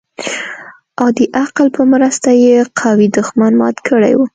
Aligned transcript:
او 1.01 1.07
د 1.17 1.19
عقل 1.41 1.67
په 1.77 1.81
مرسته 1.93 2.29
يې 2.43 2.55
قوي 2.81 3.07
دښمن 3.17 3.51
مات 3.61 3.77
کړى 3.87 4.11
و. 4.15 4.19